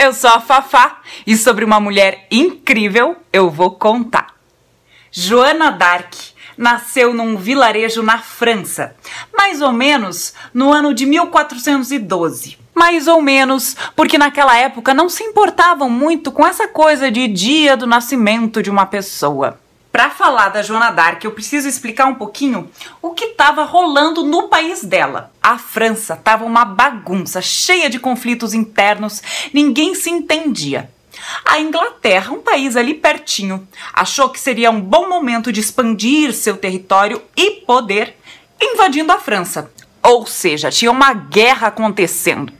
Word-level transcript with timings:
eu 0.00 0.14
sou 0.14 0.30
a 0.30 0.40
Fafá 0.40 1.02
e 1.26 1.36
sobre 1.36 1.62
uma 1.62 1.78
mulher 1.78 2.26
incrível 2.30 3.16
eu 3.30 3.50
vou 3.50 3.72
contar. 3.72 4.34
Joana 5.12 5.70
d'Arc 5.70 6.14
nasceu 6.56 7.12
num 7.12 7.36
vilarejo 7.36 8.02
na 8.02 8.16
França, 8.16 8.96
mais 9.36 9.60
ou 9.60 9.74
menos 9.74 10.32
no 10.54 10.72
ano 10.72 10.94
de 10.94 11.04
1412. 11.04 12.58
Mais 12.74 13.06
ou 13.08 13.20
menos, 13.20 13.76
porque 13.94 14.16
naquela 14.16 14.56
época 14.56 14.94
não 14.94 15.10
se 15.10 15.22
importavam 15.22 15.90
muito 15.90 16.32
com 16.32 16.46
essa 16.46 16.66
coisa 16.66 17.10
de 17.10 17.28
dia 17.28 17.76
do 17.76 17.86
nascimento 17.86 18.62
de 18.62 18.70
uma 18.70 18.86
pessoa. 18.86 19.59
Para 20.00 20.08
falar 20.08 20.48
da 20.48 20.62
Joana 20.62 20.90
d'Arc, 20.90 21.22
eu 21.22 21.30
preciso 21.30 21.68
explicar 21.68 22.06
um 22.06 22.14
pouquinho 22.14 22.70
o 23.02 23.10
que 23.10 23.26
estava 23.26 23.64
rolando 23.64 24.24
no 24.24 24.48
país 24.48 24.82
dela. 24.82 25.30
A 25.42 25.58
França 25.58 26.14
estava 26.14 26.42
uma 26.42 26.64
bagunça, 26.64 27.42
cheia 27.42 27.90
de 27.90 27.98
conflitos 27.98 28.54
internos, 28.54 29.22
ninguém 29.52 29.94
se 29.94 30.08
entendia. 30.08 30.90
A 31.44 31.60
Inglaterra, 31.60 32.32
um 32.32 32.40
país 32.40 32.76
ali 32.76 32.94
pertinho, 32.94 33.68
achou 33.92 34.30
que 34.30 34.40
seria 34.40 34.70
um 34.70 34.80
bom 34.80 35.06
momento 35.06 35.52
de 35.52 35.60
expandir 35.60 36.32
seu 36.32 36.56
território 36.56 37.20
e 37.36 37.60
poder 37.66 38.16
invadindo 38.58 39.12
a 39.12 39.20
França. 39.20 39.70
Ou 40.02 40.26
seja, 40.26 40.70
tinha 40.70 40.90
uma 40.90 41.12
guerra 41.12 41.66
acontecendo, 41.66 42.50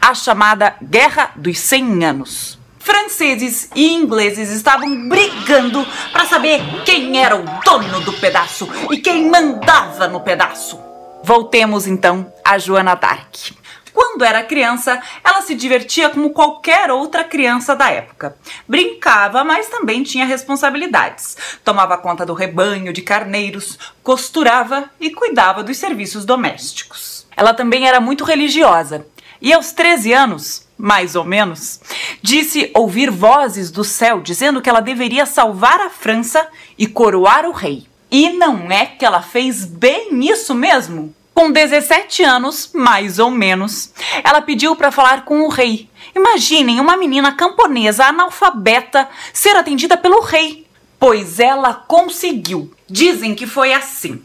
a 0.00 0.14
chamada 0.14 0.74
Guerra 0.82 1.30
dos 1.36 1.60
100 1.60 2.04
Anos 2.04 2.57
franceses 2.88 3.68
e 3.74 3.92
ingleses 3.92 4.48
estavam 4.48 5.06
brigando 5.06 5.86
para 6.10 6.24
saber 6.24 6.62
quem 6.86 7.22
era 7.22 7.36
o 7.36 7.44
dono 7.62 8.00
do 8.00 8.14
pedaço 8.14 8.66
e 8.90 8.96
quem 8.96 9.28
mandava 9.28 10.08
no 10.08 10.22
pedaço. 10.22 10.80
Voltemos 11.22 11.86
então 11.86 12.32
a 12.42 12.56
Joana 12.56 12.94
d'Arc. 12.94 13.52
Quando 13.92 14.24
era 14.24 14.42
criança, 14.42 15.02
ela 15.22 15.42
se 15.42 15.54
divertia 15.54 16.08
como 16.08 16.30
qualquer 16.30 16.90
outra 16.90 17.24
criança 17.24 17.76
da 17.76 17.90
época. 17.90 18.34
Brincava, 18.66 19.44
mas 19.44 19.68
também 19.68 20.02
tinha 20.02 20.24
responsabilidades. 20.24 21.36
Tomava 21.62 21.98
conta 21.98 22.24
do 22.24 22.32
rebanho 22.32 22.90
de 22.90 23.02
carneiros, 23.02 23.78
costurava 24.02 24.88
e 24.98 25.10
cuidava 25.10 25.62
dos 25.62 25.76
serviços 25.76 26.24
domésticos. 26.24 27.26
Ela 27.36 27.52
também 27.52 27.86
era 27.86 28.00
muito 28.00 28.24
religiosa 28.24 29.06
e 29.42 29.52
aos 29.52 29.72
13 29.72 30.12
anos, 30.12 30.67
mais 30.78 31.16
ou 31.16 31.24
menos, 31.24 31.80
disse 32.22 32.70
ouvir 32.72 33.10
vozes 33.10 33.70
do 33.70 33.82
céu 33.82 34.20
dizendo 34.20 34.62
que 34.62 34.70
ela 34.70 34.80
deveria 34.80 35.26
salvar 35.26 35.80
a 35.80 35.90
França 35.90 36.46
e 36.78 36.86
coroar 36.86 37.44
o 37.44 37.52
rei. 37.52 37.86
E 38.10 38.30
não 38.30 38.70
é 38.70 38.86
que 38.86 39.04
ela 39.04 39.20
fez 39.20 39.64
bem 39.64 40.08
isso 40.30 40.54
mesmo? 40.54 41.14
Com 41.34 41.52
17 41.52 42.22
anos, 42.22 42.70
mais 42.74 43.18
ou 43.18 43.30
menos, 43.30 43.92
ela 44.24 44.40
pediu 44.40 44.74
para 44.74 44.90
falar 44.90 45.24
com 45.24 45.42
o 45.42 45.48
rei. 45.48 45.88
Imaginem 46.14 46.80
uma 46.80 46.96
menina 46.96 47.32
camponesa 47.32 48.06
analfabeta 48.06 49.08
ser 49.32 49.54
atendida 49.56 49.96
pelo 49.96 50.20
rei. 50.20 50.66
Pois 50.98 51.38
ela 51.38 51.74
conseguiu. 51.74 52.72
Dizem 52.88 53.34
que 53.34 53.46
foi 53.46 53.72
assim. 53.72 54.20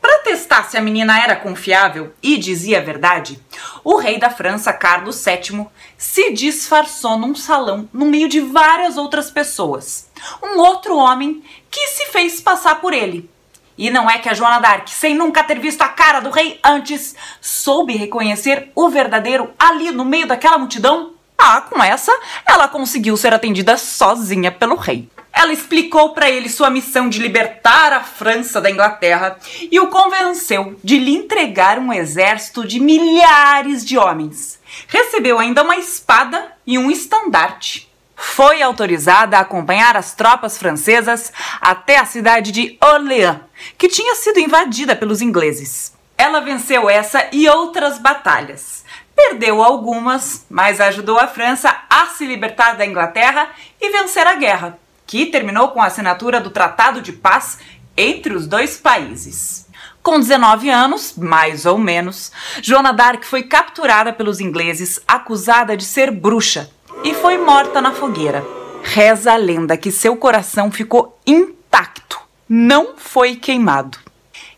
Para 0.00 0.20
testar 0.20 0.64
se 0.64 0.76
a 0.76 0.80
menina 0.80 1.22
era 1.22 1.36
confiável 1.36 2.12
e 2.22 2.38
dizia 2.38 2.78
a 2.78 2.82
verdade, 2.82 3.38
o 3.84 3.96
rei 3.96 4.18
da 4.18 4.30
França, 4.30 4.72
Carlos 4.72 5.22
VII, 5.22 5.66
se 5.98 6.32
disfarçou 6.32 7.18
num 7.18 7.34
salão 7.34 7.88
no 7.92 8.06
meio 8.06 8.28
de 8.28 8.40
várias 8.40 8.96
outras 8.96 9.30
pessoas. 9.30 10.08
Um 10.42 10.58
outro 10.58 10.96
homem 10.96 11.42
que 11.70 11.86
se 11.88 12.06
fez 12.06 12.40
passar 12.40 12.80
por 12.80 12.94
ele. 12.94 13.28
E 13.76 13.90
não 13.90 14.10
é 14.10 14.18
que 14.18 14.28
a 14.28 14.34
Joana 14.34 14.58
d'Arc, 14.58 14.90
sem 14.90 15.14
nunca 15.14 15.42
ter 15.42 15.58
visto 15.58 15.82
a 15.82 15.88
cara 15.88 16.20
do 16.20 16.30
rei 16.30 16.60
antes, 16.64 17.14
soube 17.40 17.96
reconhecer 17.96 18.70
o 18.74 18.88
verdadeiro 18.90 19.50
ali 19.58 19.90
no 19.90 20.04
meio 20.04 20.26
daquela 20.26 20.58
multidão? 20.58 21.14
Ah, 21.38 21.62
com 21.62 21.82
essa, 21.82 22.12
ela 22.46 22.68
conseguiu 22.68 23.16
ser 23.16 23.32
atendida 23.32 23.78
sozinha 23.78 24.52
pelo 24.52 24.76
rei. 24.76 25.08
Ela 25.32 25.52
explicou 25.52 26.10
para 26.10 26.28
ele 26.28 26.48
sua 26.48 26.70
missão 26.70 27.08
de 27.08 27.20
libertar 27.20 27.92
a 27.92 28.02
França 28.02 28.60
da 28.60 28.70
Inglaterra 28.70 29.38
e 29.70 29.78
o 29.78 29.88
convenceu 29.88 30.78
de 30.82 30.98
lhe 30.98 31.14
entregar 31.14 31.78
um 31.78 31.92
exército 31.92 32.66
de 32.66 32.80
milhares 32.80 33.84
de 33.84 33.96
homens. 33.96 34.58
Recebeu 34.88 35.38
ainda 35.38 35.62
uma 35.62 35.76
espada 35.76 36.52
e 36.66 36.76
um 36.78 36.90
estandarte. 36.90 37.90
Foi 38.16 38.60
autorizada 38.60 39.38
a 39.38 39.40
acompanhar 39.40 39.96
as 39.96 40.14
tropas 40.14 40.58
francesas 40.58 41.32
até 41.60 41.98
a 41.98 42.04
cidade 42.04 42.52
de 42.52 42.76
Orléans, 42.82 43.38
que 43.78 43.88
tinha 43.88 44.14
sido 44.16 44.40
invadida 44.40 44.94
pelos 44.94 45.22
ingleses. 45.22 45.94
Ela 46.18 46.40
venceu 46.40 46.90
essa 46.90 47.28
e 47.32 47.48
outras 47.48 47.98
batalhas. 47.98 48.84
Perdeu 49.16 49.62
algumas, 49.62 50.44
mas 50.50 50.80
ajudou 50.80 51.18
a 51.18 51.28
França 51.28 51.74
a 51.88 52.06
se 52.08 52.26
libertar 52.26 52.76
da 52.76 52.84
Inglaterra 52.84 53.48
e 53.80 53.90
vencer 53.90 54.26
a 54.26 54.34
guerra 54.34 54.78
que 55.10 55.26
terminou 55.26 55.70
com 55.70 55.82
a 55.82 55.86
assinatura 55.86 56.40
do 56.40 56.50
Tratado 56.50 57.02
de 57.02 57.10
Paz 57.10 57.58
entre 57.96 58.32
os 58.32 58.46
dois 58.46 58.76
países. 58.76 59.66
Com 60.04 60.20
19 60.20 60.70
anos, 60.70 61.14
mais 61.16 61.66
ou 61.66 61.76
menos, 61.76 62.30
Joana 62.62 62.92
d'Arc 62.92 63.24
foi 63.24 63.42
capturada 63.42 64.12
pelos 64.12 64.38
ingleses, 64.38 65.00
acusada 65.08 65.76
de 65.76 65.84
ser 65.84 66.12
bruxa, 66.12 66.70
e 67.02 67.12
foi 67.12 67.38
morta 67.38 67.80
na 67.80 67.90
fogueira. 67.90 68.46
Reza 68.84 69.32
a 69.32 69.36
lenda 69.36 69.76
que 69.76 69.90
seu 69.90 70.16
coração 70.16 70.70
ficou 70.70 71.18
intacto, 71.26 72.20
não 72.48 72.94
foi 72.96 73.34
queimado. 73.34 73.98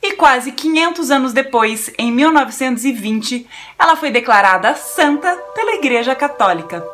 E 0.02 0.12
quase 0.16 0.52
500 0.52 1.10
anos 1.10 1.32
depois, 1.32 1.90
em 1.96 2.12
1920, 2.12 3.48
ela 3.78 3.96
foi 3.96 4.10
declarada 4.10 4.74
santa 4.74 5.34
pela 5.54 5.76
Igreja 5.76 6.14
Católica. 6.14 6.84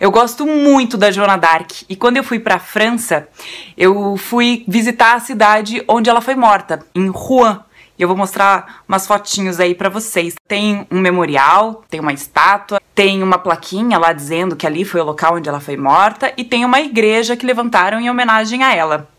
Eu 0.00 0.10
gosto 0.10 0.46
muito 0.46 0.96
da 0.96 1.10
Joana 1.10 1.36
d'Arc 1.36 1.84
e 1.88 1.94
quando 1.94 2.16
eu 2.16 2.24
fui 2.24 2.38
para 2.38 2.58
França, 2.58 3.28
eu 3.76 4.16
fui 4.16 4.64
visitar 4.66 5.14
a 5.14 5.20
cidade 5.20 5.82
onde 5.86 6.10
ela 6.10 6.20
foi 6.20 6.34
morta, 6.34 6.84
em 6.94 7.08
Rouen. 7.08 7.58
Eu 7.98 8.08
vou 8.08 8.16
mostrar 8.16 8.82
umas 8.88 9.06
fotinhos 9.06 9.60
aí 9.60 9.74
para 9.74 9.88
vocês. 9.88 10.34
Tem 10.48 10.86
um 10.90 10.98
memorial, 10.98 11.84
tem 11.88 12.00
uma 12.00 12.12
estátua, 12.12 12.80
tem 12.94 13.22
uma 13.22 13.38
plaquinha 13.38 13.98
lá 13.98 14.12
dizendo 14.12 14.56
que 14.56 14.66
ali 14.66 14.84
foi 14.84 15.00
o 15.00 15.04
local 15.04 15.36
onde 15.36 15.48
ela 15.48 15.60
foi 15.60 15.76
morta 15.76 16.32
e 16.36 16.42
tem 16.42 16.64
uma 16.64 16.80
igreja 16.80 17.36
que 17.36 17.46
levantaram 17.46 18.00
em 18.00 18.10
homenagem 18.10 18.64
a 18.64 18.74
ela. 18.74 19.11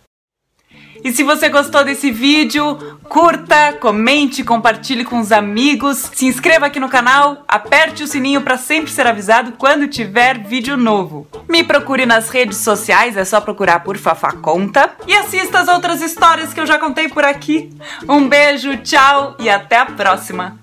E 1.04 1.12
se 1.12 1.22
você 1.22 1.50
gostou 1.50 1.84
desse 1.84 2.10
vídeo, 2.10 2.98
curta, 3.10 3.74
comente, 3.74 4.44
compartilhe 4.44 5.04
com 5.04 5.20
os 5.20 5.32
amigos, 5.32 6.10
se 6.14 6.26
inscreva 6.26 6.68
aqui 6.68 6.80
no 6.80 6.88
canal, 6.88 7.44
aperte 7.48 8.04
o 8.04 8.08
sininho 8.08 8.42
para 8.42 8.58
sempre 8.58 8.90
ser 8.90 9.06
avisado 9.06 9.54
quando 9.58 9.88
tiver 9.88 10.40
vídeo 10.40 10.78
novo. 10.78 11.28
Me 11.50 11.64
procure 11.64 12.06
nas 12.06 12.30
redes 12.30 12.60
sociais, 12.60 13.18
é 13.18 13.26
só 13.26 13.42
procurar 13.42 13.82
por 13.82 13.98
Fafá 13.98 14.32
Conta 14.32 14.92
e 15.06 15.14
assista 15.14 15.60
as 15.60 15.68
outras 15.68 16.02
histórias 16.02 16.54
que 16.54 16.60
eu 16.60 16.66
já 16.66 16.80
contei 16.80 17.10
por 17.10 17.26
aqui. 17.26 17.70
Um 18.08 18.28
beijo, 18.30 18.78
tchau 18.78 19.36
e 19.40 19.50
até 19.50 19.78
a 19.78 19.86
próxima! 19.86 20.63